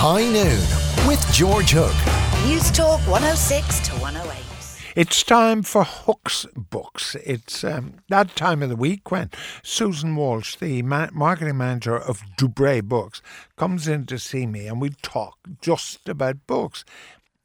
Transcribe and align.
High 0.00 0.30
Noon 0.30 1.08
with 1.08 1.20
George 1.32 1.72
Hook. 1.72 1.90
Newstalk 2.46 3.00
106 3.10 3.80
to 3.88 3.92
108. 3.94 4.44
It's 4.94 5.24
time 5.24 5.64
for 5.64 5.82
Hook's 5.82 6.46
Books. 6.54 7.16
It's 7.26 7.64
um, 7.64 7.94
that 8.08 8.36
time 8.36 8.62
of 8.62 8.68
the 8.68 8.76
week 8.76 9.10
when 9.10 9.32
Susan 9.64 10.14
Walsh, 10.14 10.54
the 10.54 10.82
ma- 10.82 11.08
marketing 11.12 11.56
manager 11.56 11.96
of 11.96 12.22
Dubray 12.38 12.80
Books, 12.80 13.20
comes 13.56 13.88
in 13.88 14.06
to 14.06 14.20
see 14.20 14.46
me 14.46 14.68
and 14.68 14.80
we 14.80 14.90
talk 14.90 15.36
just 15.60 16.08
about 16.08 16.46
books. 16.46 16.84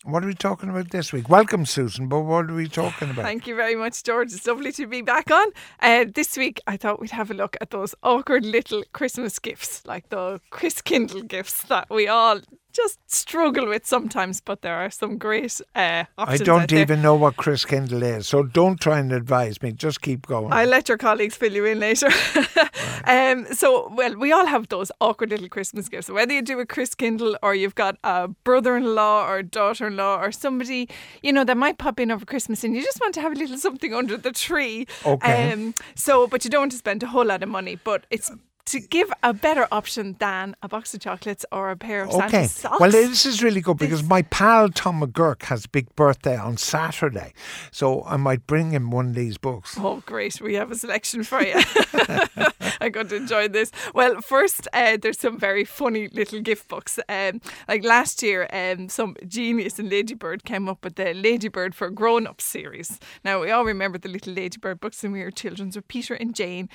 What 0.05 0.21
are 0.21 0.27
we 0.27 0.33
talking 0.33 0.69
about 0.69 0.91
this 0.91 1.13
week? 1.13 1.29
Welcome, 1.29 1.65
Susan, 1.65 2.09
but 2.09 2.21
what 2.21 2.49
are 2.49 2.53
we 2.53 2.67
talking 2.67 3.09
about? 3.09 3.23
Thank 3.23 3.47
you 3.47 3.55
very 3.55 3.75
much, 3.75 4.03
George. 4.03 4.33
It's 4.33 4.45
lovely 4.45 4.73
to 4.73 4.85
be 4.85 5.01
back 5.01 5.31
on. 5.31 5.47
Uh, 5.79 6.03
this 6.13 6.35
week, 6.35 6.59
I 6.67 6.75
thought 6.75 6.99
we'd 6.99 7.11
have 7.11 7.31
a 7.31 7.33
look 7.33 7.55
at 7.61 7.69
those 7.69 7.95
awkward 8.03 8.43
little 8.43 8.83
Christmas 8.91 9.39
gifts, 9.39 9.85
like 9.85 10.09
the 10.09 10.41
Chris 10.49 10.81
Kindle 10.81 11.21
gifts 11.21 11.63
that 11.63 11.89
we 11.89 12.09
all 12.09 12.41
just 12.73 12.99
struggle 13.05 13.67
with 13.67 13.85
sometimes, 13.85 14.41
but 14.41 14.61
there 14.61 14.75
are 14.75 14.89
some 14.89 15.17
great 15.17 15.61
uh, 15.75 16.05
I 16.17 16.37
don't 16.37 16.71
even 16.73 17.01
know 17.01 17.15
what 17.15 17.37
Chris 17.37 17.65
Kindle 17.65 18.03
is, 18.03 18.27
so 18.27 18.43
don't 18.43 18.79
try 18.79 18.99
and 18.99 19.11
advise 19.11 19.61
me. 19.61 19.71
Just 19.71 20.01
keep 20.01 20.25
going. 20.25 20.51
I'll 20.51 20.67
let 20.67 20.89
your 20.89 20.97
colleagues 20.97 21.35
fill 21.35 21.53
you 21.53 21.65
in 21.65 21.79
later. 21.79 22.09
um, 23.05 23.45
so, 23.53 23.91
well, 23.95 24.15
we 24.15 24.31
all 24.31 24.45
have 24.45 24.69
those 24.69 24.91
awkward 24.99 25.29
little 25.29 25.49
Christmas 25.49 25.87
gifts. 25.87 26.09
Whether 26.09 26.33
you 26.33 26.41
do 26.41 26.59
a 26.59 26.65
Chris 26.65 26.95
Kindle 26.95 27.37
or 27.43 27.53
you've 27.53 27.75
got 27.75 27.97
a 28.03 28.29
brother 28.43 28.75
in 28.75 28.95
law 28.95 29.29
or 29.29 29.43
daughter 29.43 29.87
in 29.87 29.97
law 29.97 30.19
or 30.19 30.31
somebody, 30.31 30.89
you 31.21 31.31
know, 31.31 31.43
that 31.43 31.57
might 31.57 31.77
pop 31.77 31.99
in 31.99 32.11
over 32.11 32.25
Christmas 32.25 32.63
and 32.63 32.75
you 32.75 32.81
just 32.81 32.99
want 32.99 33.13
to 33.15 33.21
have 33.21 33.33
a 33.33 33.35
little 33.35 33.57
something 33.57 33.93
under 33.93 34.17
the 34.17 34.31
tree. 34.31 34.87
Okay. 35.05 35.51
Um, 35.51 35.75
so, 35.95 36.27
but 36.27 36.43
you 36.43 36.49
don't 36.49 36.61
want 36.61 36.71
to 36.71 36.77
spend 36.77 37.03
a 37.03 37.07
whole 37.07 37.25
lot 37.25 37.43
of 37.43 37.49
money, 37.49 37.75
but 37.75 38.05
it's 38.09 38.31
to 38.73 38.79
give 38.79 39.11
a 39.21 39.33
better 39.33 39.67
option 39.71 40.15
than 40.19 40.55
a 40.63 40.67
box 40.67 40.93
of 40.95 40.99
chocolates 40.99 41.45
or 41.51 41.69
a 41.69 41.77
pair 41.77 42.03
of 42.03 42.09
Okay. 42.09 42.29
Santa 42.29 42.47
socks. 42.49 42.79
Well, 42.79 42.91
this 42.91 43.25
is 43.25 43.43
really 43.43 43.61
good 43.61 43.77
because 43.77 44.03
my 44.03 44.23
pal 44.23 44.69
Tom 44.69 45.01
McGurk 45.01 45.43
has 45.43 45.65
a 45.65 45.69
big 45.69 45.95
birthday 45.95 46.35
on 46.37 46.57
Saturday, 46.57 47.33
so 47.71 48.03
I 48.05 48.17
might 48.17 48.47
bring 48.47 48.71
him 48.71 48.89
one 48.89 49.07
of 49.09 49.15
these 49.15 49.37
books. 49.37 49.77
Oh, 49.79 50.01
great. 50.05 50.41
We 50.41 50.55
have 50.55 50.71
a 50.71 50.75
selection 50.75 51.23
for 51.23 51.41
you. 51.41 51.53
I'm 52.81 52.91
going 52.91 53.07
to 53.09 53.15
enjoy 53.15 53.47
this. 53.47 53.71
Well, 53.93 54.21
first, 54.21 54.67
uh, 54.73 54.97
there's 55.01 55.19
some 55.19 55.37
very 55.39 55.63
funny 55.65 56.07
little 56.09 56.41
gift 56.41 56.67
books. 56.67 56.99
Um, 57.07 57.39
like 57.67 57.83
last 57.83 58.23
year, 58.23 58.47
um, 58.51 58.89
some 58.89 59.15
genius 59.27 59.79
in 59.79 59.89
Ladybird 59.89 60.43
came 60.43 60.67
up 60.67 60.83
with 60.83 60.95
the 60.95 61.13
Ladybird 61.13 61.75
for 61.75 61.89
Grown 61.89 62.25
Up 62.27 62.41
series. 62.41 62.99
Now, 63.23 63.41
we 63.41 63.51
all 63.51 63.65
remember 63.65 63.97
the 63.97 64.09
little 64.09 64.33
Ladybird 64.33 64.79
books 64.79 65.03
when 65.03 65.11
we 65.11 65.23
were 65.23 65.31
children. 65.31 65.71
So, 65.71 65.81
Peter 65.81 66.15
and 66.15 66.33
Jane 66.33 66.69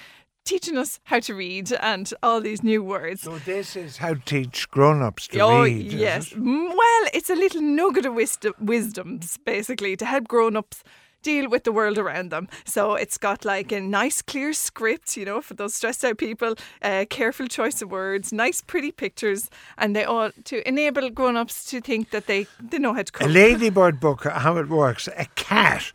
teaching 0.48 0.78
us 0.78 0.98
how 1.04 1.20
to 1.20 1.34
read 1.34 1.72
and 1.72 2.12
all 2.22 2.40
these 2.40 2.62
new 2.62 2.82
words. 2.82 3.22
So 3.22 3.38
this 3.38 3.76
is 3.76 3.98
how 3.98 4.14
to 4.14 4.20
teach 4.24 4.68
grown-ups 4.70 5.28
to 5.28 5.40
Oh, 5.40 5.62
read. 5.64 5.92
yes. 5.92 6.32
it? 6.32 6.38
Mm, 6.38 6.68
Well, 6.68 7.04
it's 7.12 7.30
a 7.30 7.34
little 7.34 7.60
nugget 7.62 8.06
of 8.06 8.14
wisdom, 8.14 8.54
wisdoms, 8.58 9.38
basically, 9.44 9.96
to 9.96 10.04
help 10.06 10.26
grown 10.28 10.56
ups 10.56 10.82
deal 11.22 11.50
with 11.50 11.64
the 11.64 11.72
world 11.72 11.98
around 11.98 12.30
them. 12.30 12.46
So 12.64 12.94
it's 12.94 13.18
got 13.18 13.44
like 13.44 13.72
a 13.72 13.80
nice, 13.80 14.22
clear 14.22 14.52
script, 14.52 15.16
you 15.16 15.24
know, 15.24 15.40
for 15.42 15.54
those 15.54 15.74
stressed 15.74 16.04
out 16.04 16.16
people, 16.16 16.54
uh, 16.80 17.04
careful 17.10 17.48
choice 17.48 17.82
of 17.82 17.90
words, 17.90 18.32
nice, 18.32 18.62
pretty 18.62 18.92
pictures, 18.92 19.50
and 19.76 19.94
they 19.96 20.04
all 20.04 20.30
to 20.44 20.56
enable 20.68 21.10
grown 21.10 21.36
ups 21.36 21.64
to 21.70 21.80
think 21.80 22.10
that 22.10 22.26
they, 22.26 22.46
they 22.70 22.78
know 22.78 22.94
how 22.94 23.02
to 23.02 23.24
A 23.24 23.28
ladybird 23.28 23.98
book, 24.00 24.24
how 24.24 24.56
it 24.58 24.68
works. 24.68 25.08
A 25.08 25.26
cat. 25.34 25.92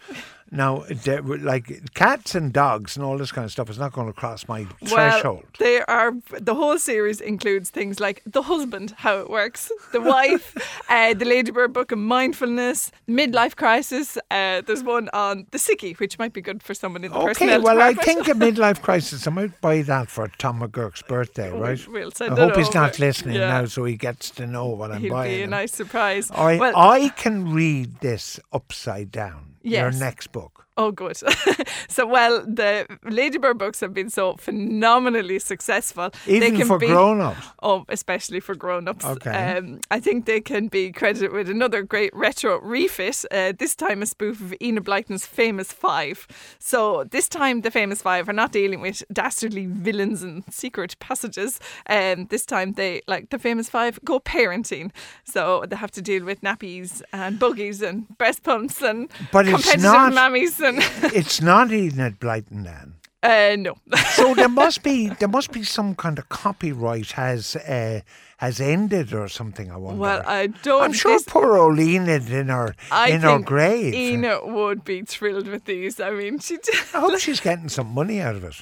Now, 0.53 0.83
like 1.07 1.93
cats 1.95 2.35
and 2.35 2.53
dogs 2.53 2.95
and 2.95 3.03
all 3.03 3.17
this 3.17 3.31
kind 3.31 3.43
of 3.43 3.51
stuff 3.51 3.69
is 3.71 3.79
not 3.79 3.91
going 3.91 4.05
to 4.07 4.13
cross 4.13 4.47
my 4.47 4.65
threshold. 4.85 5.43
Well, 5.43 5.51
they 5.59 5.81
are 5.81 6.13
the 6.39 6.53
whole 6.53 6.77
series 6.77 7.19
includes 7.19 7.71
things 7.71 7.99
like 7.99 8.21
the 8.25 8.43
husband, 8.43 8.93
how 8.97 9.17
it 9.17 9.29
works, 9.31 9.71
the 9.91 9.99
wife, 10.01 10.55
uh, 10.89 11.15
the 11.15 11.25
Ladybird 11.25 11.73
book 11.73 11.91
of 11.91 11.97
mindfulness, 11.97 12.91
midlife 13.09 13.55
crisis. 13.55 14.15
Uh, 14.29 14.61
there's 14.61 14.83
one 14.83 15.09
on 15.11 15.47
the 15.49 15.57
sickie, 15.57 15.99
which 15.99 16.19
might 16.19 16.33
be 16.33 16.41
good 16.41 16.61
for 16.61 16.75
someone 16.75 17.03
in 17.03 17.11
the 17.11 17.17
Okay, 17.17 17.27
personnel 17.29 17.61
well, 17.63 17.81
I 17.81 17.93
think 17.95 18.27
a 18.27 18.31
midlife 18.47 18.81
crisis. 18.81 19.25
I 19.25 19.31
might 19.31 19.59
buy 19.59 19.81
that 19.81 20.07
for 20.09 20.27
Tom 20.37 20.61
McGurk's 20.61 21.01
birthday, 21.01 21.49
right? 21.51 21.79
we'll 21.87 22.11
send 22.11 22.33
I 22.33 22.45
hope 22.45 22.55
he's 22.57 22.73
not 22.73 22.99
listening 22.99 23.37
Yeah. 23.37 23.47
now, 23.47 23.65
so 23.65 23.85
he 23.85 23.97
gets 23.97 24.29
to 24.31 24.45
know 24.45 24.67
what 24.67 24.91
I'm 24.91 24.97
buying. 24.97 25.01
He'll 25.01 25.11
buying. 25.13 25.37
be 25.37 25.41
a 25.41 25.47
nice 25.47 25.73
surprise. 25.73 26.29
I, 26.31 26.57
well, 26.57 26.73
I 26.77 27.09
can 27.09 27.51
read 27.51 28.01
this 28.01 28.39
upside 28.51 29.11
down. 29.11 29.52
Your 29.63 29.91
next 29.91 30.31
book. 30.31 30.62
Oh, 30.75 30.91
good. 30.91 31.15
so, 31.87 32.07
well, 32.07 32.43
the 32.47 32.87
Ladybird 33.03 33.59
books 33.59 33.79
have 33.81 33.93
been 33.93 34.09
so 34.09 34.35
phenomenally 34.37 35.37
successful. 35.37 36.09
they 36.25 36.37
Even 36.37 36.57
can 36.57 36.67
for 36.67 36.79
be, 36.79 36.87
grown-ups. 36.87 37.47
Oh, 37.61 37.85
especially 37.89 38.39
for 38.39 38.55
grown-ups. 38.55 39.05
Okay. 39.05 39.29
Um, 39.57 39.81
I 39.91 39.99
think 39.99 40.25
they 40.25 40.41
can 40.41 40.69
be 40.69 40.91
credited 40.91 41.31
with 41.31 41.47
another 41.47 41.83
great 41.83 42.09
retro 42.15 42.59
refit. 42.59 43.23
Uh, 43.29 43.53
this 43.55 43.75
time, 43.75 44.01
a 44.01 44.07
spoof 44.07 44.41
of 44.41 44.55
Enid 44.61 44.83
Blyton's 44.85 45.27
Famous 45.27 45.71
Five. 45.71 46.27
So 46.57 47.03
this 47.03 47.29
time, 47.29 47.61
the 47.61 47.69
Famous 47.69 48.01
Five 48.01 48.27
are 48.27 48.33
not 48.33 48.51
dealing 48.51 48.81
with 48.81 49.03
dastardly 49.13 49.67
villains 49.67 50.23
and 50.23 50.43
secret 50.51 50.95
passages. 50.99 51.59
Um, 51.87 52.25
this 52.31 52.47
time, 52.47 52.73
they 52.73 53.01
like 53.07 53.29
the 53.29 53.37
Famous 53.37 53.69
Five 53.69 53.99
go 54.03 54.19
parenting. 54.19 54.89
So 55.23 55.65
they 55.67 55.75
have 55.75 55.91
to 55.91 56.01
deal 56.01 56.25
with 56.25 56.41
nappies 56.41 57.03
and 57.13 57.37
buggies 57.37 57.83
and 57.83 58.07
breast 58.17 58.41
pumps 58.41 58.81
and 58.81 59.09
But 59.31 59.47
it's 59.47 59.51
competitive 59.55 59.83
not- 59.83 60.13
mammies 60.13 60.62
and 60.63 60.77
it's 61.13 61.41
not 61.41 61.71
Enid 61.71 62.19
Blyton 62.19 62.63
then. 62.63 62.95
uh, 63.23 63.55
no. 63.57 63.75
So 64.15 64.33
there 64.35 64.49
must 64.49 64.83
be 64.83 65.09
there 65.19 65.29
must 65.29 65.51
be 65.51 65.63
some 65.63 65.95
kind 65.95 66.17
of 66.19 66.29
copyright 66.29 67.11
has 67.13 67.55
uh, 67.55 68.01
has 68.37 68.59
ended 68.59 69.13
or 69.13 69.27
something. 69.29 69.71
I 69.71 69.77
wonder. 69.77 69.99
well, 70.01 70.23
I 70.25 70.47
don't. 70.47 70.83
I'm 70.83 70.93
sure 70.93 71.13
this- 71.13 71.23
poor 71.23 71.57
old 71.57 71.79
Enid 71.79 72.29
in 72.29 72.47
her 72.49 72.75
I 72.91 73.09
in 73.09 73.21
her 73.21 73.39
grave. 73.39 73.93
Ina 73.93 74.45
would 74.45 74.83
be 74.83 75.01
thrilled 75.03 75.47
with 75.47 75.65
these. 75.65 75.99
I 75.99 76.11
mean, 76.11 76.39
she. 76.39 76.57
Did, 76.57 76.75
I 76.93 76.99
hope 76.99 77.17
she's 77.19 77.39
getting 77.39 77.69
some 77.69 77.87
money 77.93 78.19
out 78.21 78.35
of 78.35 78.43
it. 78.43 78.55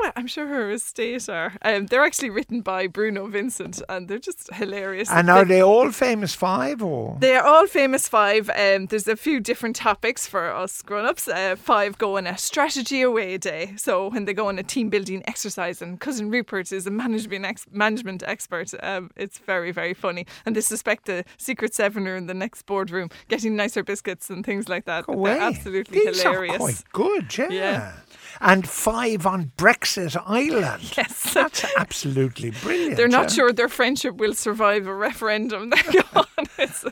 Well, 0.00 0.12
I'm 0.16 0.26
sure 0.26 0.46
her 0.46 0.70
estate 0.70 1.28
are. 1.28 1.52
Um, 1.62 1.86
they're 1.86 2.04
actually 2.04 2.30
written 2.30 2.60
by 2.60 2.86
Bruno 2.86 3.26
Vincent, 3.26 3.82
and 3.88 4.08
they're 4.08 4.18
just 4.18 4.52
hilarious. 4.54 5.10
And 5.10 5.28
are 5.30 5.44
they 5.44 5.62
all 5.62 5.90
famous 5.90 6.34
five 6.34 6.82
or? 6.82 7.16
They 7.20 7.34
are 7.36 7.44
all 7.46 7.66
famous 7.66 8.08
five. 8.08 8.48
Um, 8.50 8.86
there's 8.86 9.08
a 9.08 9.16
few 9.16 9.40
different 9.40 9.76
topics 9.76 10.26
for 10.26 10.50
us 10.52 10.82
grown 10.82 11.06
ups. 11.06 11.26
Uh, 11.28 11.56
five 11.56 11.98
go 11.98 12.16
on 12.16 12.26
a 12.26 12.36
strategy 12.38 13.02
away 13.02 13.38
day. 13.38 13.72
So 13.76 14.08
when 14.10 14.24
they 14.26 14.34
go 14.34 14.48
on 14.48 14.58
a 14.58 14.62
team 14.62 14.88
building 14.88 15.22
exercise, 15.26 15.82
and 15.82 15.98
cousin 15.98 16.30
Rupert 16.30 16.70
is 16.72 16.86
a 16.86 16.90
management 16.90 17.44
ex- 17.44 17.66
management 17.72 18.22
expert. 18.26 18.72
Um, 18.82 19.10
it's 19.16 19.38
very 19.38 19.72
very 19.72 19.94
funny. 19.94 20.26
And 20.46 20.54
they 20.54 20.60
suspect 20.60 21.06
the 21.06 21.24
secret 21.36 21.74
seven 21.74 22.06
are 22.06 22.16
in 22.16 22.26
the 22.26 22.34
next 22.34 22.62
boardroom 22.66 23.08
getting 23.28 23.56
nicer 23.56 23.82
biscuits 23.82 24.30
and 24.30 24.44
things 24.44 24.68
like 24.68 24.84
that. 24.84 25.06
Go 25.06 25.14
But 25.14 25.24
They're 25.24 25.36
away. 25.36 25.44
absolutely 25.56 25.98
These 26.04 26.22
hilarious. 26.22 26.54
Are 26.54 26.58
quite 26.58 26.84
good, 26.92 27.38
yeah. 27.38 27.48
Yeah. 27.50 27.92
And 28.40 28.68
five 28.68 29.26
on 29.26 29.50
Brexit 29.56 29.87
Island. 30.26 30.92
Yes. 30.96 31.32
That's 31.34 31.64
absolutely 31.76 32.50
brilliant. 32.50 32.96
They're 32.96 33.08
not 33.08 33.30
sure 33.30 33.52
their 33.52 33.68
friendship 33.68 34.16
will 34.16 34.34
survive 34.34 34.86
a 34.86 34.94
referendum. 34.94 35.70
They're 35.92 36.02
gone. 36.14 36.26
It's- 36.58 36.84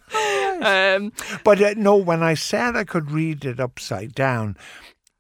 um, 0.62 1.12
But 1.44 1.60
uh, 1.60 1.74
no, 1.76 1.96
when 1.96 2.22
I 2.22 2.34
said 2.34 2.76
I 2.76 2.84
could 2.84 3.10
read 3.10 3.44
it 3.44 3.58
upside 3.60 4.14
down, 4.14 4.56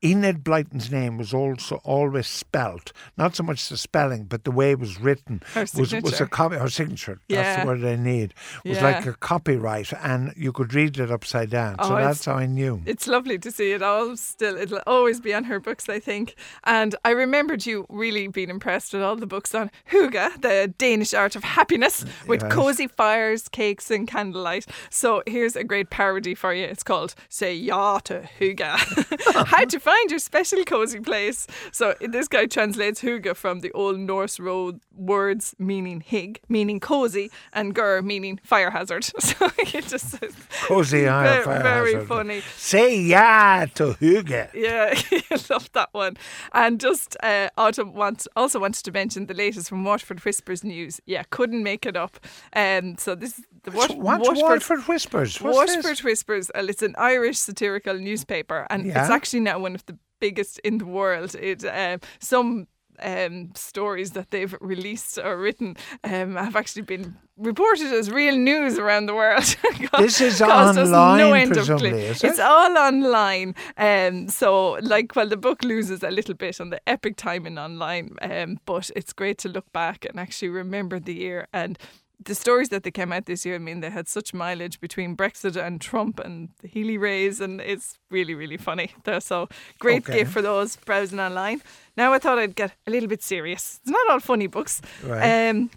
Enid 0.04 0.44
Blyton's 0.44 0.90
name 0.92 1.16
was 1.16 1.32
also 1.32 1.76
always 1.82 2.26
spelt, 2.26 2.92
not 3.16 3.34
so 3.34 3.42
much 3.42 3.68
the 3.68 3.76
spelling, 3.78 4.24
but 4.24 4.44
the 4.44 4.50
way 4.50 4.70
it 4.72 4.78
was 4.78 5.00
written 5.00 5.42
Her 5.54 5.62
was 5.74 5.92
was 6.02 6.20
a 6.20 6.26
copy. 6.26 6.56
Her 6.56 6.68
signature. 6.68 7.20
That's 7.28 7.58
Yeah. 7.58 7.60
the 7.62 7.66
word 7.66 7.84
I 7.84 7.96
need. 7.96 8.34
Was 8.64 8.76
Yeah. 8.76 8.84
like 8.84 9.06
a 9.06 9.14
copyright, 9.14 9.92
and 10.02 10.34
you 10.36 10.52
could 10.52 10.74
read 10.74 10.98
it 10.98 11.10
upside 11.10 11.48
down. 11.50 11.76
Oh, 11.78 11.88
so 11.88 11.94
that's 11.96 12.26
how 12.26 12.34
I 12.34 12.44
knew. 12.46 12.82
It's 12.84 13.06
lovely 13.06 13.38
to 13.38 13.50
see 13.50 13.72
it 13.72 13.82
all 13.82 14.16
still. 14.18 14.56
It'll 14.58 14.82
always 14.86 15.20
be 15.20 15.32
on 15.32 15.44
her 15.44 15.58
books, 15.58 15.88
I 15.88 15.98
think. 15.98 16.34
And 16.64 16.94
I 17.04 17.10
remembered 17.10 17.64
you 17.64 17.86
really 17.88 18.28
being 18.28 18.50
impressed 18.50 18.92
with 18.92 19.02
all 19.02 19.16
the 19.16 19.26
books 19.26 19.54
on 19.54 19.70
Hygge, 19.90 20.42
the 20.42 20.74
Danish 20.76 21.14
art 21.14 21.36
of 21.36 21.42
happiness, 21.42 22.04
with 22.26 22.42
Yes. 22.42 22.52
cozy 22.52 22.86
fires, 22.86 23.48
cakes, 23.48 23.90
and 23.90 24.06
candlelight. 24.06 24.66
So 24.90 25.22
here's 25.26 25.56
a 25.56 25.64
great 25.64 25.88
parody 25.88 26.34
for 26.34 26.52
you. 26.52 26.64
It's 26.66 26.82
called 26.82 27.14
Say 27.30 27.54
Ya 27.54 27.98
to 28.00 28.28
Hygge. 28.38 29.46
How 29.46 29.64
to 29.64 29.80
find 29.86 30.10
your 30.10 30.18
special 30.18 30.64
cozy 30.64 30.98
place. 31.00 31.46
So 31.70 31.94
this 32.00 32.26
guy 32.26 32.46
translates 32.46 33.02
Hygge 33.02 33.36
from 33.36 33.60
the 33.60 33.70
Old 33.72 33.98
Norse 34.00 34.40
road 34.40 34.80
words 34.92 35.54
meaning 35.58 36.00
hig, 36.00 36.40
meaning 36.48 36.80
cozy, 36.80 37.30
and 37.52 37.72
gur, 37.72 38.02
meaning 38.02 38.40
fire 38.42 38.70
hazard. 38.70 39.06
So 39.26 39.48
he 39.66 39.80
just 39.80 40.08
says, 40.10 40.34
Cozy 40.66 41.02
very, 41.02 41.08
Eye 41.08 41.42
Fire 41.42 41.62
very 41.62 41.94
Hazard. 41.94 42.08
funny. 42.08 42.40
Say 42.56 43.00
yeah 43.00 43.66
to 43.74 43.84
Hygge. 44.00 44.48
Yeah, 44.54 44.94
I 45.30 45.38
love 45.50 45.70
that 45.72 45.90
one. 45.92 46.16
And 46.52 46.80
just 46.80 47.16
uh, 47.22 47.48
Autumn 47.58 47.92
wants, 47.94 48.26
also 48.34 48.58
wanted 48.60 48.84
to 48.84 48.92
mention 48.92 49.26
the 49.26 49.34
latest 49.34 49.68
from 49.68 49.84
Waterford 49.84 50.20
Whispers 50.24 50.64
News. 50.64 51.00
Yeah, 51.06 51.24
couldn't 51.30 51.62
make 51.62 51.84
it 51.86 51.96
up. 51.96 52.18
Um, 52.54 52.96
so 52.98 53.14
this 53.14 53.38
is 53.38 53.44
the 53.66 53.76
what's 53.76 54.40
Waterford 54.42 54.80
Whispers? 54.88 55.40
What's 55.40 55.56
Waterford 55.56 55.84
this? 55.98 56.04
Whispers. 56.04 56.50
uh, 56.54 56.66
It's 56.68 56.82
an 56.82 56.94
Irish 56.98 57.38
satirical 57.38 57.98
newspaper, 57.98 58.66
and 58.70 58.86
Yeah. 58.86 59.00
it's 59.02 59.10
actually 59.10 59.40
now 59.40 59.58
one 59.58 59.74
of 59.74 59.84
the 59.86 59.98
biggest 60.20 60.58
in 60.60 60.78
the 60.78 60.86
world. 60.86 61.34
It 61.34 61.64
um, 61.64 62.00
some 62.20 62.66
um, 63.02 63.50
stories 63.54 64.12
that 64.12 64.30
they've 64.30 64.56
released 64.60 65.18
or 65.18 65.36
written 65.36 65.76
um, 66.02 66.36
have 66.36 66.56
actually 66.56 66.80
been 66.82 67.14
reported 67.36 67.92
as 67.92 68.10
real 68.10 68.34
news 68.36 68.78
around 68.78 69.04
the 69.06 69.14
world. 69.14 69.44
This 69.98 70.20
is 70.22 70.40
online, 70.40 71.18
no 71.18 71.32
end 71.34 71.52
presumably, 71.52 71.90
is 71.90 72.24
It's 72.24 72.38
all 72.38 72.76
online. 72.78 73.54
Um, 73.76 74.28
so, 74.28 74.78
like, 74.80 75.14
well, 75.14 75.28
the 75.28 75.36
book 75.36 75.62
loses 75.62 76.02
a 76.02 76.10
little 76.10 76.34
bit 76.34 76.60
on 76.60 76.70
the 76.70 76.80
epic 76.88 77.16
timing 77.16 77.58
online, 77.58 78.16
um, 78.22 78.58
but 78.64 78.90
it's 78.96 79.12
great 79.12 79.36
to 79.38 79.48
look 79.50 79.70
back 79.72 80.06
and 80.06 80.18
actually 80.18 80.48
remember 80.48 80.98
the 80.98 81.14
year 81.14 81.48
and. 81.52 81.78
The 82.24 82.34
stories 82.34 82.70
that 82.70 82.82
they 82.82 82.90
came 82.90 83.12
out 83.12 83.26
this 83.26 83.44
year, 83.44 83.56
I 83.56 83.58
mean, 83.58 83.80
they 83.80 83.90
had 83.90 84.08
such 84.08 84.32
mileage 84.32 84.80
between 84.80 85.16
Brexit 85.16 85.54
and 85.56 85.80
Trump 85.80 86.18
and 86.18 86.48
the 86.62 86.68
Healy-Raes, 86.68 87.40
and 87.40 87.60
it's 87.60 87.98
really, 88.10 88.34
really 88.34 88.56
funny. 88.56 88.90
They're 89.04 89.20
So, 89.20 89.48
great 89.78 90.02
Okay. 90.08 90.20
gift 90.20 90.32
for 90.32 90.40
those 90.42 90.76
browsing 90.76 91.20
online. 91.20 91.60
Now, 91.96 92.14
I 92.14 92.18
thought 92.18 92.38
I'd 92.38 92.56
get 92.56 92.72
a 92.86 92.90
little 92.90 93.08
bit 93.08 93.22
serious. 93.22 93.80
It's 93.82 93.90
not 93.90 94.10
all 94.10 94.20
funny 94.20 94.46
books. 94.46 94.80
Right. 95.04 95.48
Um, 95.50 95.70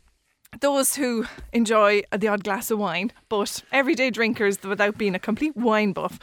those 0.62 0.96
who 0.96 1.26
enjoy 1.54 2.02
the 2.18 2.28
odd 2.30 2.44
glass 2.44 2.72
of 2.72 2.80
wine, 2.80 3.12
but 3.28 3.62
everyday 3.72 4.10
drinkers 4.10 4.64
without 4.64 4.98
being 4.98 5.16
a 5.16 5.20
complete 5.20 5.56
wine 5.58 5.92
buff 5.94 6.20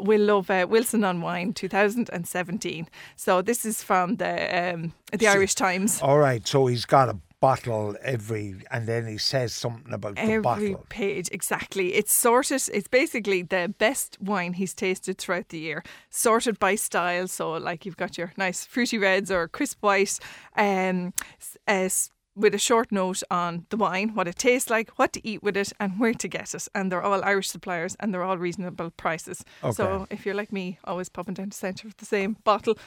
will 0.00 0.20
love 0.20 0.50
uh, 0.50 0.66
Wilson 0.68 1.04
on 1.04 1.20
Wine 1.20 1.52
2017. 1.52 2.88
So 3.16 3.40
this 3.42 3.64
is 3.64 3.82
from 3.82 4.16
the 4.16 4.74
um, 4.74 4.92
the 5.16 5.28
Irish 5.28 5.54
Times. 5.54 6.00
All 6.02 6.18
right, 6.18 6.46
so 6.46 6.66
he's 6.66 6.84
got 6.84 7.08
a 7.08 7.16
bottle 7.40 7.96
every, 8.02 8.56
and 8.70 8.86
then 8.86 9.06
he 9.06 9.18
says 9.18 9.54
something 9.54 9.92
about 9.92 10.16
the 10.16 10.22
Every 10.22 10.40
bottle. 10.40 10.86
page, 10.88 11.28
exactly. 11.32 11.94
It's 11.94 12.12
sorted. 12.12 12.62
It's 12.72 12.88
basically 12.88 13.42
the 13.42 13.74
best 13.78 14.18
wine 14.20 14.52
he's 14.54 14.74
tasted 14.74 15.18
throughout 15.18 15.48
the 15.48 15.58
year, 15.58 15.82
sorted 16.10 16.58
by 16.58 16.74
style. 16.74 17.26
So, 17.28 17.52
like 17.52 17.86
you've 17.86 17.96
got 17.96 18.18
your 18.18 18.32
nice 18.36 18.64
fruity 18.64 18.98
reds 18.98 19.30
or 19.30 19.48
crisp 19.48 19.78
white, 19.82 20.18
um, 20.56 21.14
uh, 21.66 21.88
with 22.36 22.54
a 22.54 22.58
short 22.58 22.92
note 22.92 23.22
on 23.30 23.66
the 23.70 23.76
wine, 23.76 24.14
what 24.14 24.28
it 24.28 24.36
tastes 24.36 24.70
like, 24.70 24.90
what 24.98 25.12
to 25.12 25.26
eat 25.26 25.42
with 25.42 25.56
it, 25.56 25.72
and 25.80 25.98
where 25.98 26.14
to 26.14 26.28
get 26.28 26.54
it. 26.54 26.68
And 26.74 26.90
they're 26.92 27.02
all 27.02 27.24
Irish 27.24 27.48
suppliers, 27.48 27.96
and 27.98 28.14
they're 28.14 28.22
all 28.22 28.38
reasonable 28.38 28.90
prices. 28.90 29.44
So, 29.72 30.06
if 30.10 30.24
you're 30.24 30.34
like 30.34 30.52
me, 30.52 30.78
always 30.84 31.08
popping 31.08 31.34
down 31.34 31.50
to 31.50 31.56
Centra 31.56 31.84
with 31.84 31.96
the 31.96 32.06
same 32.06 32.36
bottle. 32.44 32.78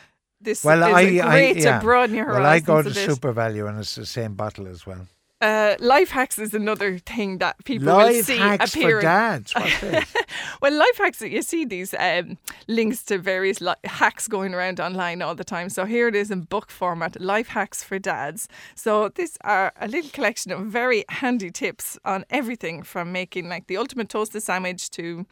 This 0.44 0.64
Well, 0.64 0.84
is 0.84 0.94
I, 0.94 1.02
a 1.02 1.22
I, 1.22 1.30
great 1.32 1.58
yeah. 1.58 1.80
to 1.80 1.86
broaden 1.86 2.16
your 2.16 2.28
well, 2.28 2.46
I 2.46 2.60
go 2.60 2.82
to. 2.82 2.94
Super 2.94 3.32
Value, 3.32 3.66
and 3.68 3.80
it's 3.80 3.96
the 3.96 4.06
same 4.06 4.34
bottle 4.36 4.68
as 4.68 4.86
well. 4.86 5.08
Uh, 5.42 5.76
life 5.80 6.10
hacks 6.12 6.40
is 6.40 6.54
another 6.54 6.98
thing 7.00 7.40
that 7.40 7.56
people 7.66 7.88
will 7.98 8.24
see 8.24 8.38
hacks 8.38 8.72
for 8.74 8.80
appearing. 8.80 9.02
dads. 9.04 9.54
Well, 10.62 10.74
life 10.74 10.98
hacks, 10.98 11.22
you 11.22 11.42
see 11.42 11.66
these 11.66 11.94
um, 12.00 12.38
links 12.70 13.04
to 13.04 13.18
various 13.18 13.60
li- 13.60 13.74
hacks 13.84 14.30
going 14.30 14.54
around 14.54 14.80
online 14.80 15.22
all 15.22 15.36
the 15.36 15.44
time. 15.44 15.68
So 15.70 15.84
here 15.84 16.08
it 16.08 16.16
is 16.16 16.32
in 16.32 16.42
book 16.44 16.72
format 16.72 17.20
Life 17.20 17.50
Hacks 17.50 17.84
for 17.84 18.00
Dads. 18.00 18.48
So 18.76 19.10
these 19.10 19.38
are 19.44 19.74
a 19.82 19.90
little 19.90 20.10
collection 20.12 20.54
of 20.54 20.62
very 20.68 21.04
handy 21.10 21.52
tips 21.52 22.00
on 22.06 22.24
everything 22.30 22.82
from 22.84 23.12
making 23.12 23.50
like 23.50 23.68
the 23.68 23.76
ultimate 23.76 24.08
toasted 24.08 24.44
sandwich 24.44 24.90
to 24.92 25.26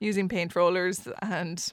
using 0.00 0.28
paint 0.28 0.54
rollers 0.54 1.08
and 1.22 1.66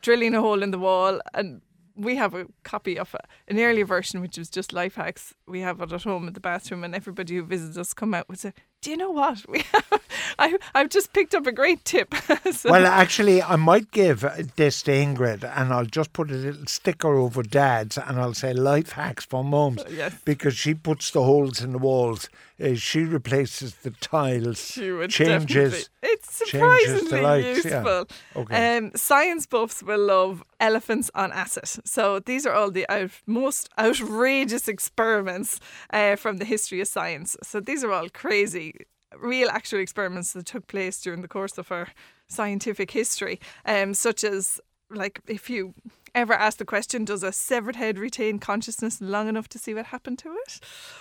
drilling 0.00 0.34
a 0.34 0.40
hole 0.40 0.62
in 0.62 0.70
the 0.70 0.78
wall. 0.78 1.20
And 1.34 1.60
we 1.98 2.16
have 2.16 2.34
a 2.34 2.46
copy 2.62 2.98
of 2.98 3.14
a, 3.14 3.20
an 3.48 3.58
earlier 3.58 3.84
version, 3.84 4.20
which 4.20 4.38
was 4.38 4.48
just 4.48 4.72
life 4.72 4.94
hacks. 4.94 5.34
We 5.46 5.60
have 5.60 5.80
it 5.80 5.92
at 5.92 6.04
home 6.04 6.28
in 6.28 6.32
the 6.32 6.40
bathroom, 6.40 6.84
and 6.84 6.94
everybody 6.94 7.36
who 7.36 7.42
visits 7.42 7.76
us 7.76 7.92
come 7.92 8.14
out 8.14 8.28
with 8.28 8.40
say, 8.40 8.52
"Do 8.82 8.90
you 8.90 8.96
know 8.96 9.10
what? 9.10 9.44
We 9.48 9.60
have, 9.72 10.00
I 10.38 10.58
I've 10.74 10.88
just 10.90 11.12
picked 11.12 11.34
up 11.34 11.46
a 11.46 11.52
great 11.52 11.84
tip." 11.84 12.14
so, 12.52 12.70
Well, 12.70 12.86
actually, 12.86 13.42
I 13.42 13.56
might 13.56 13.90
give 13.90 14.24
this 14.56 14.82
to 14.82 14.90
Ingrid, 14.92 15.44
and 15.56 15.72
I'll 15.72 15.84
just 15.86 16.12
put 16.12 16.30
a 16.30 16.34
little 16.34 16.66
sticker 16.66 17.14
over 17.16 17.42
Dad's, 17.42 17.98
and 17.98 18.18
I'll 18.20 18.34
say 18.34 18.52
"Life 18.52 18.92
hacks 18.92 19.24
for 19.24 19.42
mums," 19.44 19.82
Yes. 19.90 20.14
because 20.24 20.56
she 20.56 20.74
puts 20.74 21.10
the 21.10 21.22
holes 21.22 21.62
in 21.62 21.72
the 21.72 21.78
walls. 21.78 22.28
Uh, 22.60 22.74
she 22.74 23.04
replaces 23.04 23.76
the 23.84 23.90
tiles, 24.00 24.58
She 24.72 24.90
would 24.90 25.10
changes. 25.10 25.90
It's 26.02 26.38
surprisingly 26.38 27.20
lights, 27.20 27.64
yeah. 27.64 27.82
useful. 27.84 28.08
Okay. 28.34 28.76
Um, 28.78 28.90
science 28.96 29.46
buffs 29.46 29.80
will 29.80 30.04
love 30.04 30.42
elephants 30.58 31.08
on 31.14 31.30
acid. 31.30 31.68
So 31.86 32.18
these 32.18 32.44
are 32.46 32.52
all 32.52 32.72
the 32.72 32.84
out, 32.88 33.12
most 33.26 33.68
outrageous 33.78 34.66
experiments 34.66 35.60
uh, 35.92 36.16
from 36.16 36.38
the 36.38 36.44
history 36.44 36.80
of 36.80 36.88
science. 36.88 37.36
So 37.44 37.60
these 37.60 37.84
are 37.84 37.92
all 37.92 38.08
crazy, 38.08 38.67
real 39.16 39.48
actual 39.48 39.80
experiments 39.80 40.32
that 40.32 40.46
took 40.46 40.66
place 40.66 41.00
during 41.00 41.22
the 41.22 41.28
course 41.28 41.58
of 41.58 41.70
our 41.72 41.88
scientific 42.28 42.90
history, 42.90 43.40
um, 43.64 43.94
such 43.94 44.24
as 44.24 44.60
like 44.90 45.20
if 45.26 45.50
you 45.50 45.74
ever 46.14 46.32
ask 46.32 46.58
the 46.58 46.64
question, 46.64 47.04
does 47.04 47.22
a 47.22 47.32
severed 47.32 47.76
head 47.76 47.98
retain 47.98 48.38
consciousness 48.38 49.00
long 49.00 49.28
enough 49.28 49.48
to 49.48 49.58
see 49.58 49.74
what 49.74 49.86
happened 49.86 50.18
to 50.20 50.32
it? 50.32 50.60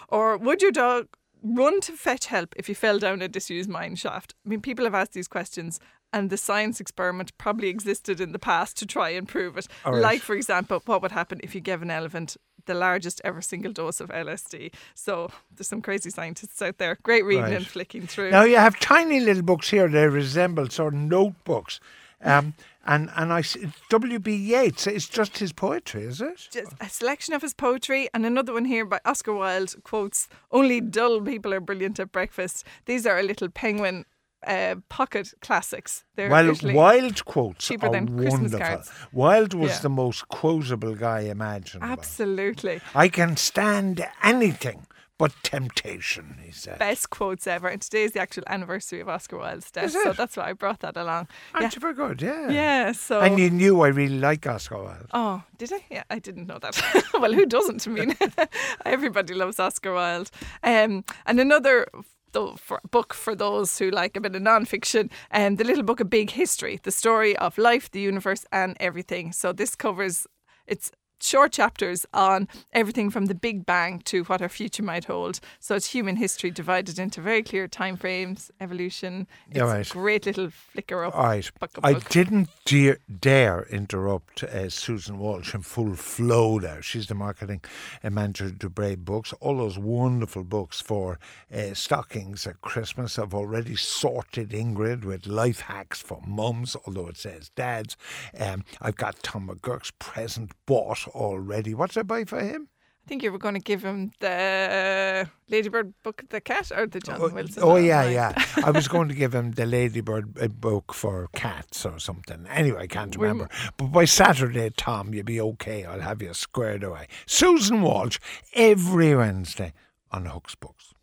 Or 0.10 0.38
would 0.38 0.62
your 0.62 0.72
dog 0.72 1.08
run 1.42 1.80
to 1.82 1.94
fetch 1.94 2.26
help 2.28 2.54
if 2.58 2.68
you 2.68 2.76
fell 2.76 3.00
down 3.00 3.22
a 3.22 3.28
disused 3.28 3.70
mine 3.70 3.96
shaft? 3.96 4.36
I 4.46 4.50
mean, 4.50 4.62
people 4.62 4.86
have 4.86 4.96
asked 4.96 5.14
these 5.14 5.28
questions, 5.28 5.80
and 6.14 6.30
the 6.30 6.38
science 6.38 6.80
experiment 6.80 7.38
probably 7.38 7.68
existed 7.68 8.20
in 8.22 8.32
the 8.32 8.40
past 8.40 8.78
to 8.78 8.86
try 8.86 9.10
and 9.10 9.28
prove 9.28 9.58
it. 9.58 9.68
Right. 9.86 10.02
Like, 10.02 10.22
for 10.22 10.36
example, 10.36 10.82
what 10.86 11.02
would 11.02 11.12
happen 11.12 11.40
if 11.44 11.54
you 11.54 11.62
gave 11.62 11.82
an 11.82 11.92
elephant 11.92 12.38
the 12.66 12.74
largest 12.74 13.22
ever 13.24 13.42
single 13.42 13.72
dose 13.74 14.00
of 14.00 14.10
LSD? 14.10 14.74
So 14.96 15.30
there's 15.56 15.68
some 15.68 15.82
crazy 15.82 16.10
scientists 16.10 16.62
out 16.62 16.78
there. 16.78 16.98
Great 17.04 17.26
reading 17.26 17.44
Right. 17.44 17.54
and 17.54 17.68
flicking 17.68 18.08
through. 18.08 18.32
Now 18.32 18.44
you 18.44 18.58
have 18.58 18.80
tiny 18.80 19.20
little 19.20 19.44
books 19.44 19.70
here. 19.70 19.88
They 19.90 20.08
resemble 20.08 20.70
sort 20.70 20.94
of 20.94 21.00
notebooks, 21.00 21.80
um, 22.22 22.54
and 22.86 23.10
and 23.18 23.34
I 23.34 23.40
s- 23.40 23.58
W. 23.90 24.20
B. 24.20 24.34
Yeats. 24.34 24.88
It's 24.88 25.10
just 25.10 25.38
his 25.40 25.52
poetry, 25.52 26.04
is 26.04 26.22
it? 26.22 26.48
just 26.52 26.74
a 26.80 26.88
selection 26.90 27.34
of 27.34 27.42
his 27.42 27.54
poetry 27.54 28.08
and 28.14 28.26
another 28.26 28.54
one 28.54 28.66
here 28.66 28.86
by 28.86 29.00
Oscar 29.06 29.34
Wilde 29.34 29.76
quotes 29.84 30.30
only 30.52 30.80
dull 30.80 31.20
people 31.22 31.54
are 31.54 31.60
brilliant 31.60 32.00
at 32.00 32.12
breakfast 32.14 32.64
these 32.86 33.06
are 33.06 33.20
a 33.20 33.24
little 33.24 33.50
penguin 33.50 34.06
uh, 34.46 34.76
pocket 34.90 35.34
classics 35.42 36.04
they're 36.16 36.30
Well, 36.30 36.54
Wilde 36.64 37.26
quotes 37.26 37.66
cheaper 37.68 37.88
are 37.88 37.92
than 37.92 38.08
Christmas 38.18 38.52
wonderful. 38.52 38.60
cards. 38.60 38.92
Wilde 39.12 39.54
was 39.54 39.72
Yeah. 39.72 39.80
the 39.80 39.90
most 39.90 40.28
quotable 40.28 40.96
guy 40.96 41.22
imaginable. 41.22 41.92
absolutely 41.92 42.80
I 42.94 43.10
can 43.10 43.36
stand 43.38 44.06
anything 44.24 44.86
but 45.20 45.34
temptation, 45.42 46.38
he 46.46 46.52
said. 46.52 46.78
best 46.78 47.10
quotes 47.10 47.48
ever 47.48 47.68
and 47.68 47.82
today 47.82 48.04
is 48.04 48.12
the 48.12 48.20
actual 48.22 48.44
anniversary 48.46 49.00
of 49.00 49.10
Oscar 49.10 49.38
Wilde's 49.40 49.72
death 49.72 49.92
so 49.92 50.14
that's 50.14 50.38
why 50.38 50.50
I 50.50 50.54
brought 50.54 50.82
that 50.82 50.96
along 50.96 51.28
yeah 51.56 51.62
Aren't 51.62 51.76
you 51.76 51.80
very 51.82 51.96
good? 51.96 52.22
Yeah. 52.22 52.50
yeah 52.52 52.92
so 52.92 53.20
And 53.22 53.40
you 53.40 53.50
knew 53.50 53.82
I 53.82 53.88
really 53.88 54.20
like 54.20 54.46
Oscar 54.46 54.78
Wilde. 54.84 55.08
Oh, 55.14 55.42
did 55.58 55.74
I? 55.74 55.84
Yeah, 55.90 56.04
I 56.12 56.20
didn't 56.20 56.46
know 56.46 56.60
that. 56.60 56.80
well, 57.16 57.34
who 57.34 57.48
doesn't? 57.48 57.88
I 57.88 57.92
mean, 57.92 58.16
everybody 58.86 59.34
loves 59.34 59.60
Oscar 59.60 59.94
Wilde. 59.94 60.30
Um, 60.64 61.04
and 61.26 61.40
another 61.40 61.88
though, 62.32 62.56
for, 62.56 62.80
book 62.90 63.14
for 63.14 63.36
those 63.36 63.78
who 63.78 63.90
like 63.90 64.16
a 64.18 64.22
bit 64.22 64.36
of 64.36 64.42
non-fiction, 64.42 65.10
um, 65.32 65.56
the 65.56 65.64
little 65.64 65.84
book 65.84 66.00
of 66.00 66.10
Big 66.10 66.32
History, 66.32 66.80
the 66.84 66.92
story 66.92 67.36
of 67.38 67.58
life, 67.58 67.90
the 67.92 68.00
universe, 68.00 68.46
and 68.52 68.76
everything. 68.80 69.32
So 69.32 69.54
this 69.54 69.76
covers 69.76 70.28
it's 70.68 70.92
short 71.20 71.52
chapters 71.52 72.06
on 72.14 72.48
everything 72.74 73.10
from 73.10 73.26
the 73.26 73.36
Big 73.36 73.66
Bang 73.66 74.00
to 74.06 74.24
what 74.26 74.42
our 74.42 74.50
future 74.50 74.84
might 74.84 75.06
hold. 75.06 75.40
So 75.60 75.76
it's 75.76 75.92
human 75.92 76.16
history 76.18 76.52
divided 76.52 77.00
into 77.00 77.22
very 77.22 77.44
clear 77.44 77.68
time 77.68 77.98
frames, 77.98 78.52
evolution. 78.62 79.28
It's 79.50 79.58
Yeah, 79.58 79.64
right. 79.64 79.90
a 79.90 79.94
great 79.94 80.26
little 80.26 80.50
flicker 80.50 81.04
up. 81.04 81.16
All 81.16 81.24
right. 81.24 81.50
I 81.84 81.94
didn't 81.94 82.50
dare, 82.66 83.00
dare 83.20 83.66
interrupt 83.70 84.44
uh, 84.44 84.70
Susan 84.70 85.18
Walsh 85.20 85.54
in 85.54 85.62
full 85.62 85.96
flow 85.96 86.60
there. 86.60 86.82
She's 86.82 87.08
the 87.08 87.16
marketing 87.16 87.62
uh, 88.04 88.10
manager 88.10 88.46
of 88.46 88.54
Dubray 88.54 88.98
Books. 88.98 89.34
All 89.40 89.58
those 89.58 89.78
wonderful 89.80 90.44
books 90.44 90.82
for 90.82 91.20
uh, 91.54 91.74
stockings 91.74 92.46
at 92.48 92.62
Christmas. 92.62 93.18
I've 93.20 93.34
already 93.34 93.76
sorted 93.76 94.50
Ingrid 94.50 95.04
with 95.04 95.28
life 95.28 95.62
hacks 95.62 96.02
for 96.02 96.22
mums, 96.26 96.76
although 96.86 97.08
it 97.08 97.18
says 97.18 97.50
dads. 97.56 97.98
Um, 98.40 98.64
I've 98.82 98.96
got 98.96 99.22
Tom 99.24 99.48
McGurk's 99.50 99.92
present 100.00 100.52
bought 100.66 101.07
already. 101.08 101.74
What's 101.74 101.98
I 101.98 102.04
buy 102.04 102.24
for 102.26 102.40
him? 102.40 102.68
I 103.06 103.08
think 103.08 103.24
you 103.24 103.32
were 103.32 103.38
going 103.38 103.54
to 103.54 103.62
give 103.62 103.84
him 103.86 104.12
the 104.20 105.30
Ladybird 105.50 105.94
book, 106.04 106.24
the 106.30 106.42
cat, 106.42 106.74
or 106.76 106.88
the 106.88 107.00
John 107.00 107.22
Oh, 107.22 107.30
Wilson. 107.30 107.64
Oh 107.64 107.78
yeah, 107.78 108.06
yeah. 108.10 108.34
I 108.66 108.72
was 108.72 108.90
going 108.90 109.08
to 109.14 109.14
give 109.16 109.34
him 109.34 109.52
the 109.52 109.66
Ladybird 109.66 110.38
uh, 110.42 110.48
book 110.50 110.94
for 110.94 111.30
cats 111.34 111.86
or 111.86 112.00
something. 112.00 112.46
Anyway, 112.50 112.82
I 112.82 112.88
can't 112.88 113.16
We're- 113.16 113.30
remember. 113.32 113.50
But 113.78 113.88
by 113.94 114.04
Saturday, 114.04 114.72
Tom, 114.76 115.14
you'll 115.14 115.24
be 115.24 115.40
okay. 115.40 115.86
I'll 115.86 116.02
have 116.02 116.22
you 116.22 116.34
squared 116.34 116.84
away. 116.84 117.08
Susan 117.26 117.82
Walsh 117.82 118.20
every 118.54 119.16
Wednesday 119.16 119.72
on 120.12 120.26
Hooks 120.26 120.56
Books. 120.56 120.94